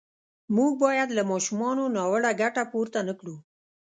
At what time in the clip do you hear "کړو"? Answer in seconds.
3.19-3.35